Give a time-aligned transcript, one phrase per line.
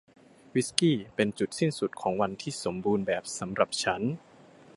[0.53, 4.01] วิสกี้เป็นจุดสิ้นสุดของวันที่สมบูรณ์แบบสำหรับฉัน